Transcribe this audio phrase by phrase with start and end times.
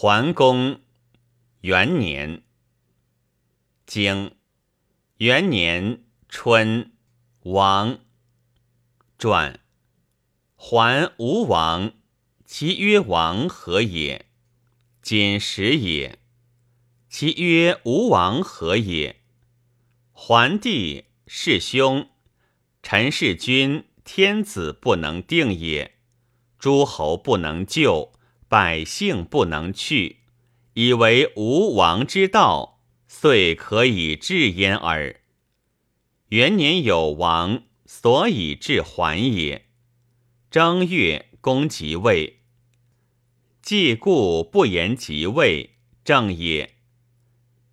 [0.00, 0.80] 桓公
[1.62, 2.44] 元年，
[3.84, 4.36] 经
[5.16, 6.92] 元年春，
[7.40, 7.98] 王
[9.18, 9.58] 传。
[10.54, 11.94] 桓吴王，
[12.44, 14.26] 其曰王何也？
[15.02, 16.20] 今时也。
[17.08, 19.20] 其曰吴王何也？
[20.12, 22.08] 桓帝是兄，
[22.84, 25.98] 陈氏君，天子不能定也，
[26.56, 28.12] 诸侯不能救，
[28.48, 30.20] 百姓不能去，
[30.72, 35.20] 以为吴王之道，遂可以治焉耳。
[36.30, 39.66] 元年有王，所以治桓也。
[40.50, 42.40] 正月，公即位。
[43.60, 46.76] 既故不言即位，正也。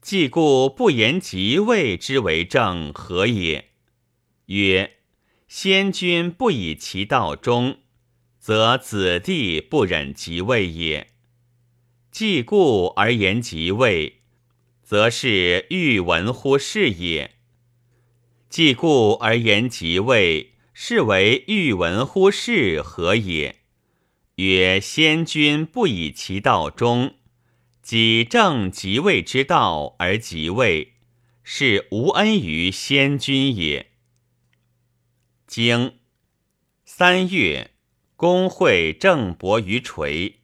[0.02, 3.70] 既故不言即位之为正，何也？
[4.48, 4.98] 曰：
[5.48, 7.78] 先君不以其道中，
[8.46, 11.08] 则子弟不忍即位也。
[12.12, 14.22] 既故而言即位，
[14.84, 17.38] 则是欲闻乎是也。
[18.48, 20.52] 既故而言即位。
[20.76, 23.62] 是为欲闻乎是何也？
[24.36, 27.16] 曰：先君不以其道中，
[27.82, 30.96] 己正即位之道而即位，
[31.44, 33.94] 是无恩于先君也。
[35.48, 35.98] 经
[36.84, 37.72] 三月，
[38.16, 40.42] 公会郑伯于垂。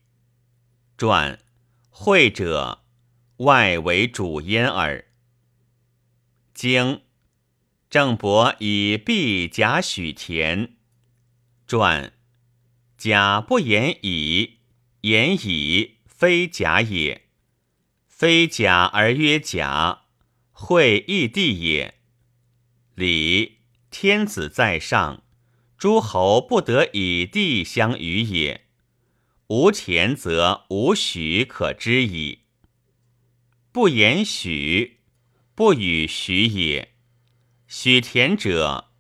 [0.98, 1.40] 传
[1.90, 2.84] 会者，
[3.38, 5.06] 外为主焉耳。
[6.54, 7.02] 经。
[7.90, 10.78] 郑伯以毕贾许田
[11.68, 12.14] 传，
[12.98, 14.60] 甲不言以，
[15.02, 17.28] 言以非甲也。
[18.08, 20.04] 非甲而曰甲，
[20.54, 21.96] 会异地也。
[22.96, 23.58] 礼，
[23.90, 25.24] 天子在上，
[25.82, 28.68] 诸侯不得以地相与也。
[29.48, 32.42] 无田则无许可知矣。
[33.72, 35.00] 不言许，
[35.56, 36.90] 不与许也。
[37.68, 38.92] 许田者，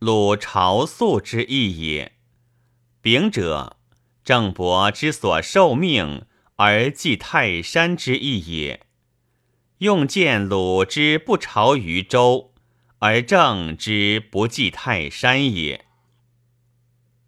[0.00, 2.16] 鲁朝宿之意也。
[3.00, 3.76] 丙者，
[4.24, 8.84] 郑伯之所受命而祭泰山之意也。
[9.78, 12.52] 用见鲁之不朝于周，
[12.98, 15.85] 而郑之不祭泰山也。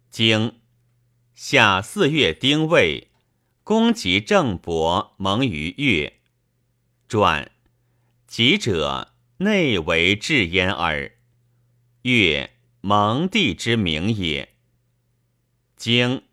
[0.09, 0.59] 经
[1.33, 3.11] 夏四月丁未，
[3.63, 6.19] 公及郑伯蒙于月。
[7.07, 7.51] 传
[8.27, 9.13] 吉者。
[9.41, 11.13] 内为至焉耳。
[12.01, 14.53] 月蒙地之名也。
[15.77, 16.23] 经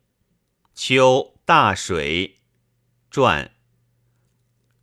[0.75, 2.39] 秋大水，
[3.09, 3.53] 传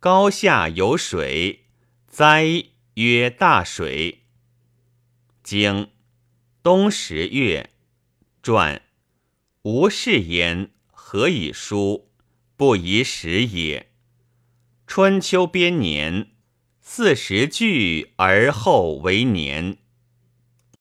[0.00, 1.66] 高下有水，
[2.06, 4.22] 灾曰大水。
[5.42, 5.90] 经
[6.62, 7.73] 冬十月，
[8.44, 8.82] 传
[9.62, 12.10] 无事焉，何以书？
[12.56, 13.90] 不宜时也。
[14.86, 16.32] 春秋编年。
[16.78, 19.78] 四十句而后为年。